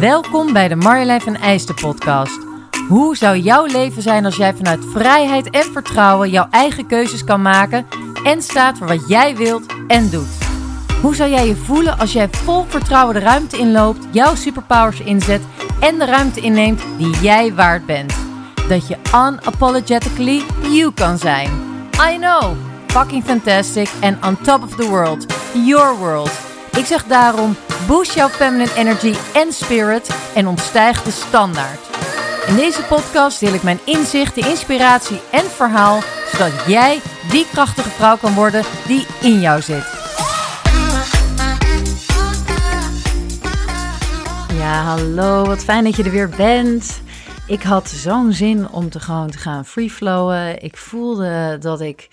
[0.00, 2.38] Welkom bij de Marjolein van Eijsten podcast.
[2.88, 7.42] Hoe zou jouw leven zijn als jij vanuit vrijheid en vertrouwen jouw eigen keuzes kan
[7.42, 7.86] maken
[8.24, 10.38] en staat voor wat jij wilt en doet?
[11.02, 15.42] Hoe zou jij je voelen als jij vol vertrouwen de ruimte inloopt, jouw superpowers inzet
[15.80, 18.14] en de ruimte inneemt die jij waard bent?
[18.68, 21.50] Dat je unapologetically you kan zijn.
[22.12, 22.56] I know,
[22.86, 25.26] fucking fantastic and on top of the world.
[25.64, 26.30] Your world.
[26.76, 27.56] Ik zeg daarom,
[27.86, 31.80] boost jouw feminine energy en spirit en ontstijg de standaard.
[32.46, 36.00] In deze podcast deel ik mijn inzichten, inspiratie en verhaal,
[36.32, 37.00] zodat jij
[37.30, 39.84] die krachtige vrouw kan worden die in jou zit.
[44.58, 47.00] Ja, hallo, wat fijn dat je er weer bent.
[47.46, 50.62] Ik had zo'n zin om te gewoon te gaan freeflowen.
[50.62, 52.08] Ik voelde dat ik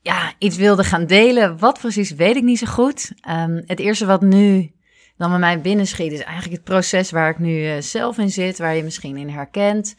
[0.00, 1.58] ja, iets wilde gaan delen.
[1.58, 3.12] Wat precies, weet ik niet zo goed.
[3.20, 4.72] Ehm, het eerste wat nu
[5.16, 8.58] dan bij mij binnenschiet is eigenlijk het proces waar ik nu uh, zelf in zit,
[8.58, 9.96] waar je misschien in herkent.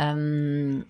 [0.00, 0.84] Um, uh,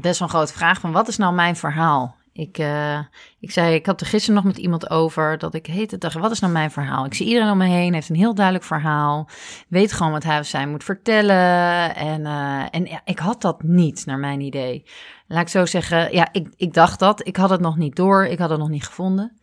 [0.00, 2.18] best wel een grote vraag van wat is nou mijn verhaal?
[2.32, 2.98] Ik, uh,
[3.40, 6.30] ik zei, ik had er gisteren nog met iemand over dat ik heette dacht, wat
[6.30, 7.04] is nou mijn verhaal?
[7.04, 9.28] Ik zie iedereen om me heen, heeft een heel duidelijk verhaal,
[9.68, 11.94] weet gewoon wat hij of zij moet vertellen.
[11.94, 12.26] En,
[12.70, 14.84] en ik had dat niet, naar mijn idee.
[15.26, 18.24] Laat ik zo zeggen, ja, ik, ik dacht dat, ik had het nog niet door,
[18.24, 19.39] ik had het nog niet gevonden.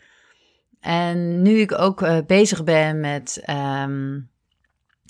[0.87, 4.29] En nu ik ook uh, bezig ben met um,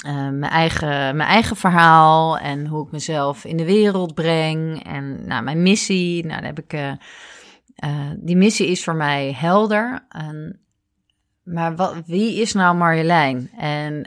[0.06, 5.28] uh, mijn, eigen, mijn eigen verhaal en hoe ik mezelf in de wereld breng en
[5.28, 6.92] nou, mijn missie, nou, heb ik, uh,
[8.16, 10.06] die missie is voor mij helder.
[10.10, 10.60] En,
[11.44, 13.52] maar wat, wie is nou Marjolein?
[13.58, 14.04] En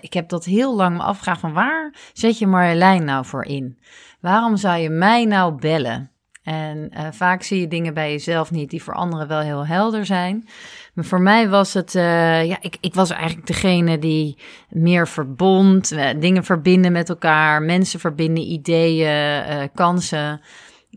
[0.00, 3.78] ik heb dat heel lang me afgevraagd van waar zet je Marjolein nou voor in?
[4.20, 6.10] Waarom zou je mij nou bellen?
[6.42, 10.48] En vaak zie je dingen bij jezelf niet die voor anderen wel heel helder zijn.
[10.94, 14.38] Maar voor mij was het, uh, ja, ik, ik was eigenlijk degene die
[14.68, 20.40] meer verbond, uh, dingen verbinden met elkaar, mensen verbinden, ideeën, uh, kansen.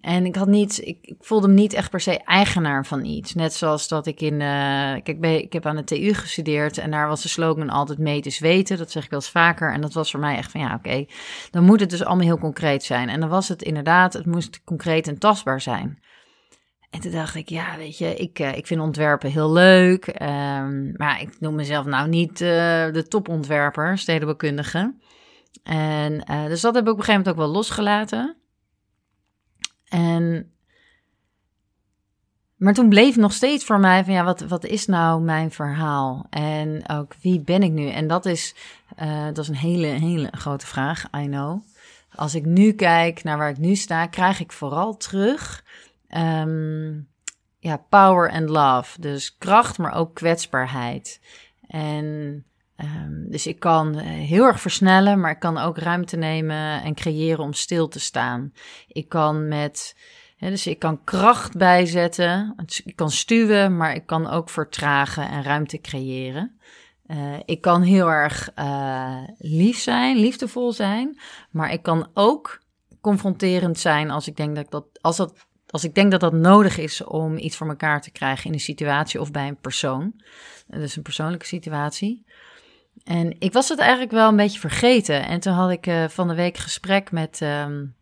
[0.02, 3.34] En ik had niet, ik, voelde me niet echt per se eigenaar van iets.
[3.34, 4.38] Net zoals dat ik in,
[5.04, 8.38] kijk, ik heb aan de TU gestudeerd en daar was de slogan altijd mee te
[8.40, 8.78] weten.
[8.78, 9.74] Dat zeg ik wel eens vaker.
[9.74, 11.06] En dat was voor mij echt van, ja, oké,
[11.52, 13.10] dan moet het dus allemaal heel concreet zijn.
[13.10, 16.00] En dan was het inderdaad, het moest concreet en tastbaar zijn.
[16.94, 20.08] En toen dacht ik, ja, weet je, ik, uh, ik vind ontwerpen heel leuk.
[20.08, 22.48] Um, maar ik noem mezelf nou niet uh,
[22.92, 24.94] de topontwerper, stedenbouwkundige.
[25.64, 28.36] En uh, dus dat heb ik op een gegeven moment ook wel losgelaten.
[29.88, 30.52] En,
[32.56, 36.26] maar toen bleef nog steeds voor mij van, ja, wat, wat is nou mijn verhaal?
[36.30, 37.90] En ook, wie ben ik nu?
[37.90, 38.56] En dat is,
[39.28, 41.62] dat is een hele, hele grote vraag, I know.
[42.16, 45.64] Als ik nu kijk naar waar ik nu sta, krijg ik vooral terug
[46.18, 47.08] um,
[47.60, 49.02] ja, power and love.
[49.02, 51.22] Dus kracht, maar ook kwetsbaarheid.
[51.68, 52.06] En
[52.78, 57.44] um, dus ik kan heel erg versnellen, maar ik kan ook ruimte nemen en creëren
[57.44, 58.54] om stil te staan.
[58.88, 59.96] Ik kan met,
[60.38, 62.56] dus ik kan kracht bijzetten.
[62.84, 66.58] Ik kan stuwen, maar ik kan ook vertragen en ruimte creëren.
[67.08, 71.20] Uh, ik kan heel erg uh, lief zijn, liefdevol zijn,
[71.52, 72.62] maar ik kan ook
[73.02, 76.34] confronterend zijn als ik denk dat ik dat, als dat als ik denk dat dat
[76.34, 80.22] nodig is om iets voor elkaar te krijgen in een situatie of bij een persoon.
[80.68, 82.26] Dus een persoonlijke situatie.
[83.04, 85.26] En ik was het eigenlijk wel een beetje vergeten.
[85.26, 87.96] En toen had ik uh, van de week gesprek met um,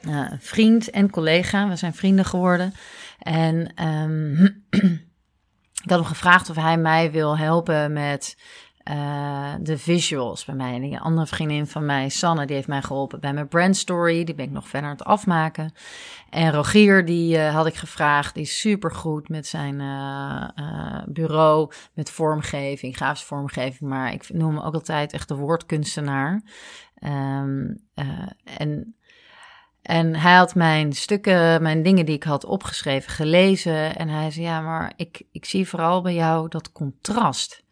[0.00, 1.68] uh, een vriend en collega.
[1.68, 2.72] We zijn vrienden geworden.
[3.18, 4.64] En um,
[5.84, 8.36] ik had hem gevraagd of hij mij wil helpen met
[8.90, 10.74] uh, de visuals bij mij.
[10.74, 14.24] En een andere vriendin van mij, Sanne, die heeft mij geholpen bij mijn brand story.
[14.24, 15.72] Die ben ik nog verder aan het afmaken.
[16.30, 18.34] En Rogier, die uh, had ik gevraagd.
[18.34, 23.90] Die is super goed met zijn uh, bureau, met vormgeving, grafische vormgeving.
[23.90, 26.42] Maar ik noem hem ook altijd echt de woordkunstenaar.
[27.02, 27.76] Um,
[28.44, 28.96] en
[29.86, 33.96] en hij had mijn stukken, mijn dingen die ik had opgeschreven, gelezen.
[33.96, 37.64] En hij zei: Ja, maar ik, ik zie vooral bij jou dat contrast.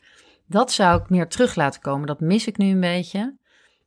[0.46, 2.06] Dat zou ik meer terug laten komen.
[2.06, 3.36] Dat mis ik nu een beetje.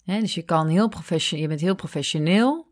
[0.05, 2.67] dus je, kan heel professioneel, je bent heel professioneel,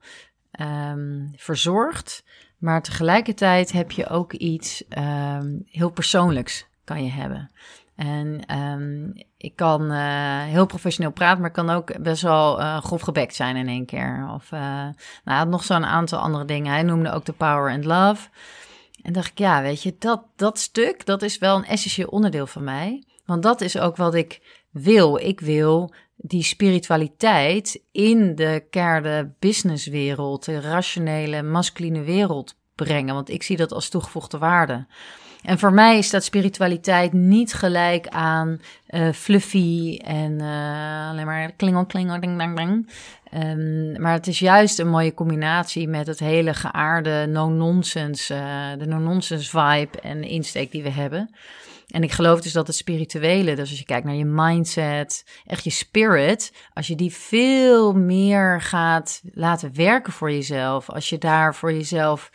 [0.59, 2.23] um, verzorgd,
[2.57, 7.51] maar tegelijkertijd heb je ook iets um, heel persoonlijks kan je hebben.
[7.95, 12.77] En um, ik kan uh, heel professioneel praten, maar ik kan ook best wel uh,
[12.77, 14.29] grof gebekt zijn in één keer.
[14.33, 14.87] Of uh,
[15.23, 16.71] nou, nog zo'n aantal andere dingen.
[16.71, 18.29] Hij noemde ook de power and love.
[19.01, 22.47] En dacht ik, ja, weet je, dat, dat stuk, dat is wel een essentieel onderdeel
[22.47, 23.03] van mij.
[23.25, 24.41] Want dat is ook wat ik
[24.71, 25.17] wil.
[25.17, 33.13] Ik wil die spiritualiteit in de kerde businesswereld, de rationele, masculine wereld brengen.
[33.13, 34.85] Want ik zie dat als toegevoegde waarde.
[35.45, 41.51] En voor mij is dat spiritualiteit niet gelijk aan uh, fluffy en uh, alleen maar
[41.51, 42.89] klingel, klingel, ding, ding, ding.
[43.33, 48.85] Um, maar het is juist een mooie combinatie met het hele geaarde no-nonsense, uh, de
[48.85, 51.29] no-nonsense vibe en insteek die we hebben.
[51.87, 55.63] En ik geloof dus dat het spirituele, dus als je kijkt naar je mindset, echt
[55.63, 61.55] je spirit, als je die veel meer gaat laten werken voor jezelf, als je daar
[61.55, 62.29] voor jezelf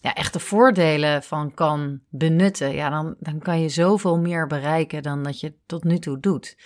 [0.00, 5.02] ja, echt de voordelen van kan benutten, ja, dan, dan kan je zoveel meer bereiken
[5.02, 6.56] dan dat je tot nu toe doet.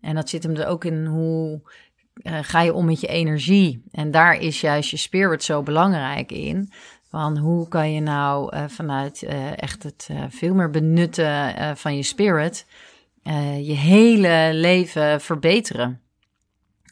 [0.00, 1.60] En dat zit hem er ook in hoe
[2.22, 3.84] uh, ga je om met je energie.
[3.90, 6.72] En daar is juist je spirit zo belangrijk in.
[7.12, 12.02] Van hoe kan je nou uh, vanuit uh, echt het veel meer benutten van je
[12.02, 12.66] spirit
[13.62, 16.00] je hele leven verbeteren.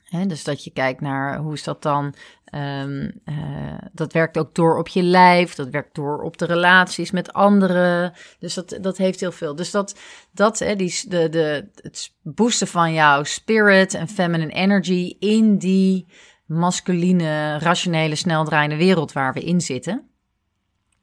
[0.05, 2.15] Hè, dus dat je kijkt naar hoe is dat dan
[2.55, 7.33] uh, dat werkt ook door op je lijf, dat werkt door op de relaties met
[7.33, 8.13] anderen.
[8.39, 9.55] Dus dat, dat heeft heel veel.
[9.55, 9.99] Dus dat,
[10.33, 16.07] dat hè, die, de, de, het boosten van jouw spirit en feminine energy in die
[16.47, 20.10] masculine, rationele, sneldraaiende wereld waar we in zitten.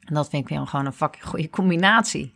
[0.08, 2.34] En dat vind ik weer gewoon een fucking goede combinatie.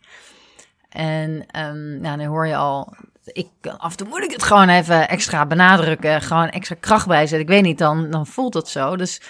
[0.89, 3.49] En um, nou, dan hoor je al ik,
[3.79, 6.23] af en toe moet ik het gewoon even extra benadrukken.
[6.23, 7.41] Gewoon extra kracht bijzetten.
[7.41, 8.97] Ik weet niet, dan, dan voelt het zo.
[8.97, 9.21] Dus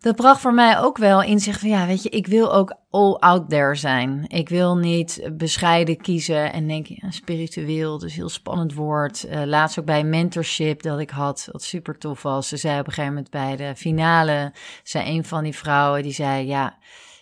[0.00, 2.76] dat bracht voor mij ook wel in zich van ja, weet je, ik wil ook
[2.90, 4.24] all out there zijn.
[4.28, 9.24] Ik wil niet bescheiden kiezen en denk ja, spiritueel, dus heel spannend woord.
[9.24, 12.48] Uh, laatst ook bij mentorship dat ik had, wat super tof was.
[12.48, 14.52] Ze zei op een gegeven moment bij de finale,
[14.82, 16.78] zei een van die vrouwen, die zei ja,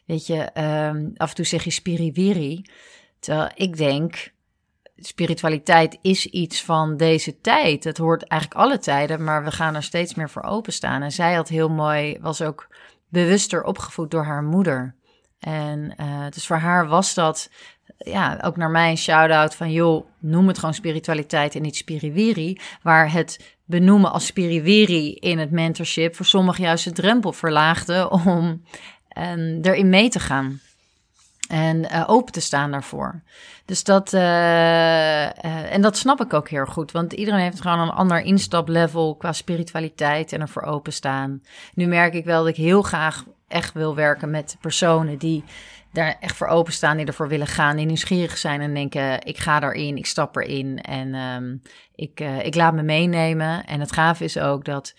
[0.07, 2.65] weet je, um, af en toe zeg je spiriwiri.
[3.21, 4.33] Terwijl ik denk,
[4.97, 7.85] spiritualiteit is iets van deze tijd.
[7.85, 11.03] Het hoort eigenlijk alle tijden, maar we gaan er steeds meer voor openstaan.
[11.03, 12.69] En zij had heel mooi, was ook
[13.09, 14.95] bewuster opgevoed door haar moeder.
[15.39, 17.51] En uh, dus voor haar was dat,
[17.99, 22.61] ja, ook naar mij een shout-out van, joh, noem het gewoon spiritualiteit en niet spiriwiri.
[22.83, 28.63] Waar het benoemen als spiriwiri in het mentorship voor sommigen juist de drempel verlaagde om
[29.19, 30.61] um, erin mee te gaan.
[31.49, 33.23] En uh, open te staan daarvoor.
[33.65, 36.93] Dus dat, uh, uh, en dat snap ik ook heel goed.
[36.93, 41.43] Want iedereen heeft gewoon een ander instaplevel qua spiritualiteit en ervoor openstaan.
[41.75, 45.45] Nu merk ik wel dat ik heel graag echt wil werken met personen die
[45.93, 49.63] daar echt voor openstaan, die ervoor willen gaan, die nieuwsgierig zijn en denken: ik ga
[49.63, 51.63] erin, ik stap erin en um,
[51.95, 53.67] ik, ik laat me meenemen.
[53.67, 54.95] En het gaaf is ook dat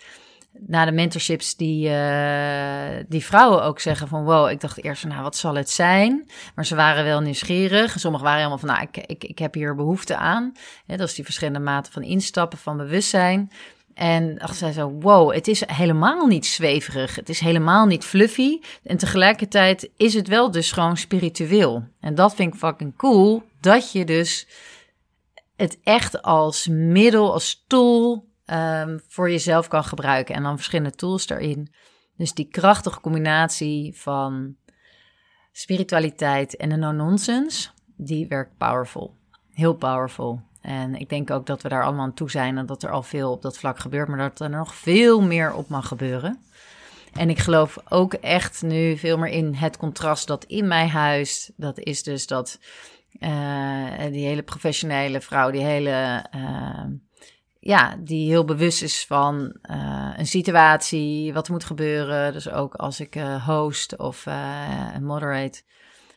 [0.52, 5.10] na de mentorships die, uh, die vrouwen ook zeggen van wow, ik dacht eerst van
[5.10, 6.30] nou wat zal het zijn?
[6.56, 8.00] Maar ze waren wel nieuwsgierig.
[8.00, 10.52] Sommigen waren helemaal van nou ik, ik, ik heb hier behoefte aan.
[10.86, 13.52] Dat is die verschillende maten van instappen, van bewustzijn.
[13.94, 17.16] En dacht zij zo, wow, het is helemaal niet zweverig.
[17.16, 18.60] Het is helemaal niet fluffy.
[18.84, 21.84] En tegelijkertijd is het wel dus gewoon spiritueel.
[22.00, 23.44] En dat vind ik fucking cool.
[23.62, 24.48] Dat je dus
[25.56, 30.36] het echt als middel, als tool um, voor jezelf kan gebruiken.
[30.36, 31.74] En dan verschillende tools daarin.
[32.18, 34.56] Dus die krachtige combinatie van
[35.52, 39.16] spiritualiteit en de no-nonsense, die werkt powerful.
[39.54, 40.42] Heel powerful.
[40.62, 43.04] En ik denk ook dat we daar allemaal aan toe zijn en dat er al
[43.04, 46.40] veel op dat vlak gebeurt, maar dat er nog veel meer op mag gebeuren.
[47.14, 51.52] En ik geloof ook echt nu veel meer in het contrast dat in mij huist.
[51.56, 52.60] Dat is dus dat
[53.20, 56.86] uh, die hele professionele vrouw, die hele uh,
[57.68, 62.33] ja, die heel bewust is van uh, een situatie, wat moet gebeuren.
[62.33, 65.62] Dus ook als ik uh, host of uh, moderate.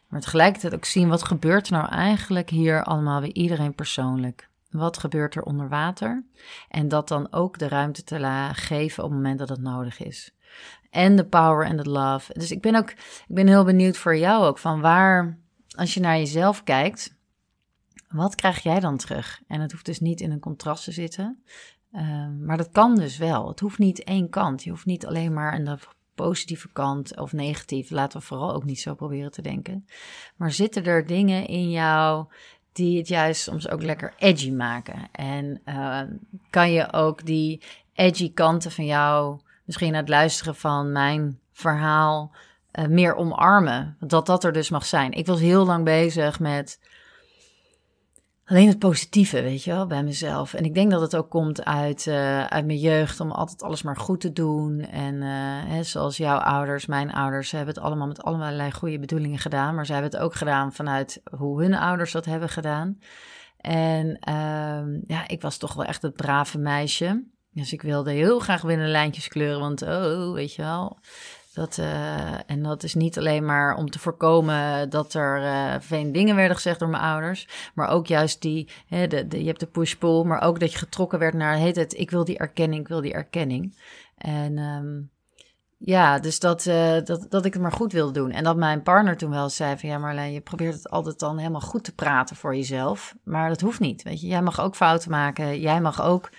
[0.08, 4.48] Maar tegelijkertijd ook zien wat gebeurt er nou eigenlijk hier allemaal bij iedereen persoonlijk.
[4.70, 6.24] Wat gebeurt er onder water?
[6.68, 10.34] En dat dan ook de ruimte te geven op het moment dat het nodig is.
[10.90, 12.32] En de power en de love.
[12.32, 15.38] Dus ik ben ook ik ben heel benieuwd voor jou ook van waar,
[15.76, 17.18] als je naar jezelf kijkt,
[18.10, 19.40] wat krijg jij dan terug?
[19.46, 21.42] En het hoeft dus niet in een contrast te zitten.
[21.92, 23.48] Um, maar dat kan dus wel.
[23.48, 24.64] Het hoeft niet één kant.
[24.64, 25.78] Je hoeft niet alleen maar aan de
[26.14, 27.90] positieve kant of negatief.
[27.90, 29.86] Laten we vooral ook niet zo proberen te denken.
[30.36, 32.26] Maar zitten er dingen in jou
[32.72, 35.08] die het juist soms ook lekker edgy maken?
[35.12, 36.00] En uh,
[36.50, 37.62] kan je ook die
[37.92, 42.32] edgy kanten van jou, misschien het luisteren van mijn verhaal,
[42.72, 43.96] uh, meer omarmen?
[44.00, 45.12] Dat dat er dus mag zijn.
[45.12, 46.78] Ik was heel lang bezig met
[48.50, 50.54] alleen het positieve, weet je wel, bij mezelf.
[50.54, 53.82] En ik denk dat het ook komt uit, uh, uit mijn jeugd om altijd alles
[53.82, 54.80] maar goed te doen.
[54.80, 55.28] En uh,
[55.64, 59.74] hè, zoals jouw ouders, mijn ouders, hebben het allemaal met allerlei goede bedoelingen gedaan.
[59.74, 62.98] Maar ze hebben het ook gedaan vanuit hoe hun ouders dat hebben gedaan.
[63.56, 67.24] En uh, ja, ik was toch wel echt het brave meisje.
[67.52, 70.98] Dus ik wilde heel graag winnen lijntjes kleuren, want oh, weet je wel.
[71.54, 75.42] Dat, uh, en dat is niet alleen maar om te voorkomen dat er
[75.90, 77.48] uh, dingen werden gezegd door mijn ouders.
[77.74, 81.18] Maar ook juist die, hè, de, je hebt de push-pull, maar ook dat je getrokken
[81.18, 83.78] werd naar, heet het, ik wil die erkenning, ik wil die erkenning.
[84.16, 85.10] En um,
[85.76, 88.30] ja, dus dat, uh, dat, dat ik het maar goed wilde doen.
[88.30, 89.88] En dat mijn partner toen wel zei van...
[89.88, 93.14] ja Marlijn, je probeert het altijd dan helemaal goed te praten voor jezelf.
[93.24, 94.26] Maar dat hoeft niet, weet je.
[94.26, 95.60] Jij mag ook fouten maken.
[95.60, 96.30] Jij mag ook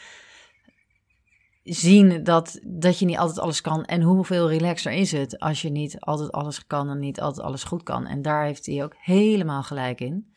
[1.64, 3.86] zien dat, dat je niet altijd alles kan.
[3.86, 7.64] En hoeveel relaxer is het als je niet altijd alles kan en niet altijd alles
[7.64, 8.08] goed kan.
[8.08, 10.34] En daar heeft hij ook helemaal gelijk in.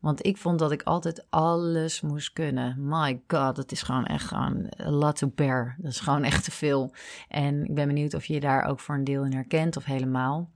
[0.00, 2.76] Want ik vond dat ik altijd alles moest kunnen.
[2.78, 5.76] My god, dat is gewoon echt gewoon a lot to bear.
[5.78, 6.92] Dat is gewoon echt te veel.
[7.28, 10.50] En ik ben benieuwd of je daar ook voor een deel in herkent of helemaal.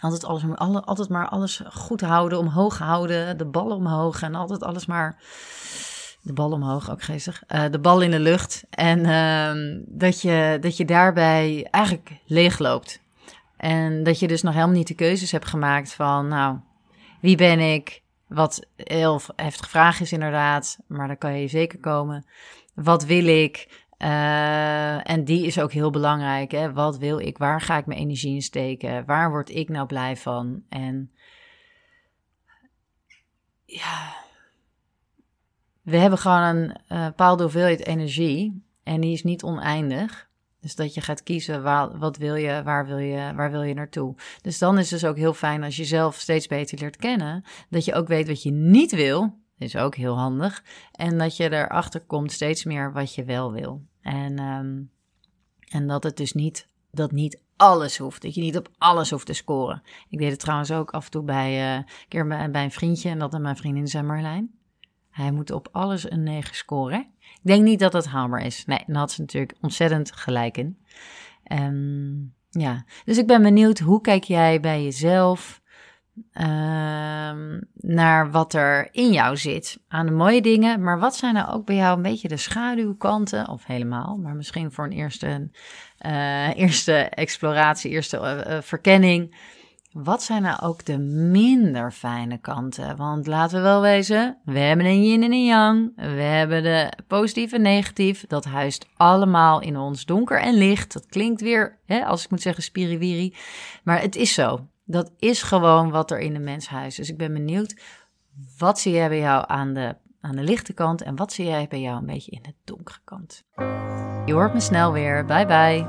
[0.00, 0.42] Altijd, alles,
[0.84, 5.22] altijd maar alles goed houden, omhoog houden, de bal omhoog en altijd alles maar...
[6.22, 7.42] De bal omhoog, ook geestig.
[7.48, 8.64] Uh, de bal in de lucht.
[8.70, 13.00] En uh, dat, je, dat je daarbij eigenlijk leegloopt.
[13.56, 16.58] En dat je dus nog helemaal niet de keuzes hebt gemaakt van, nou,
[17.20, 18.02] wie ben ik?
[18.26, 22.26] Wat heel heftig vraag is inderdaad, maar daar kan je zeker komen.
[22.74, 23.84] Wat wil ik?
[23.98, 26.50] Uh, en die is ook heel belangrijk.
[26.50, 26.72] Hè?
[26.72, 27.38] Wat wil ik?
[27.38, 29.04] Waar ga ik mijn energie in steken?
[29.04, 30.62] Waar word ik nou blij van?
[30.68, 31.10] En
[33.64, 34.14] ja,
[35.82, 40.30] we hebben gewoon een uh, bepaalde hoeveelheid energie en die is niet oneindig.
[40.60, 43.74] Dus dat je gaat kiezen waar, wat wil je, waar wil je, waar wil je
[43.74, 44.14] naartoe.
[44.40, 47.44] Dus dan is het dus ook heel fijn als je zelf steeds beter leert kennen.
[47.68, 49.40] Dat je ook weet wat je niet wil.
[49.58, 50.64] Is ook heel handig.
[50.92, 53.82] En dat je erachter komt steeds meer wat je wel wil.
[54.00, 54.90] En, um,
[55.68, 58.22] en dat het dus niet, dat niet alles hoeft.
[58.22, 59.82] Dat je niet op alles hoeft te scoren.
[60.08, 63.08] Ik deed het trouwens ook af en toe bij, uh, een keer bij, een vriendje.
[63.08, 64.61] En dat en mijn vriendin zei Marlijn.
[65.12, 67.06] Hij moet op alles een 9 scoren.
[67.20, 68.64] Ik denk niet dat dat haalbaar is.
[68.64, 70.78] Nee, dan had ze natuurlijk ontzettend gelijk in.
[71.52, 75.62] Um, ja, dus ik ben benieuwd, hoe kijk jij bij jezelf
[76.32, 79.80] um, naar wat er in jou zit?
[79.88, 83.48] Aan de mooie dingen, maar wat zijn nou ook bij jou een beetje de schaduwkanten?
[83.48, 85.50] Of helemaal, maar misschien voor een eerste,
[86.06, 89.34] uh, eerste exploratie, eerste uh, verkenning
[89.92, 92.96] wat zijn nou ook de minder fijne kanten?
[92.96, 95.92] Want laten we wel wezen, we hebben een yin en een yang.
[95.96, 98.24] We hebben de positief en negatief.
[98.26, 100.92] Dat huist allemaal in ons donker en licht.
[100.92, 103.34] Dat klinkt weer, hè, als ik moet zeggen, spiriwiri.
[103.82, 104.66] Maar het is zo.
[104.84, 106.96] Dat is gewoon wat er in de mens huist.
[106.96, 107.80] Dus ik ben benieuwd,
[108.58, 111.02] wat zie jij bij jou aan de, aan de lichte kant?
[111.02, 113.44] En wat zie jij bij jou een beetje in de donkere kant?
[114.26, 115.24] Je hoort me snel weer.
[115.24, 115.86] Bye bye.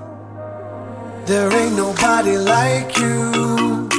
[1.25, 3.92] There ain't nobody like you.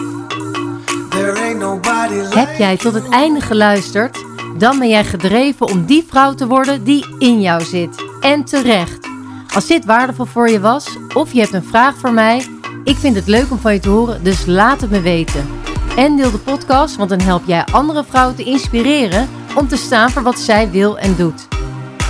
[2.30, 4.24] Heb jij tot het einde geluisterd?
[4.58, 8.04] Dan ben jij gedreven om die vrouw te worden die in jou zit.
[8.20, 9.08] En terecht.
[9.54, 12.46] Als dit waardevol voor je was, of je hebt een vraag voor mij,
[12.84, 15.48] ik vind het leuk om van je te horen, dus laat het me weten.
[15.96, 20.10] En deel de podcast, want dan help jij andere vrouwen te inspireren om te staan
[20.10, 21.48] voor wat zij wil en doet.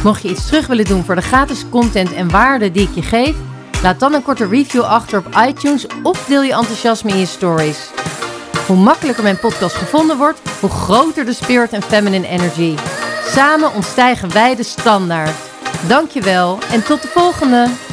[0.05, 3.03] Mocht je iets terug willen doen voor de gratis content en waarde die ik je
[3.03, 3.37] geef,
[3.83, 7.94] laat dan een korte review achter op iTunes of deel je enthousiasme in je stories.
[8.67, 12.77] Hoe makkelijker mijn podcast gevonden wordt, hoe groter de spirit en feminine energy.
[13.27, 15.37] Samen ontstijgen wij de standaard.
[15.89, 17.84] Dankjewel en tot de volgende!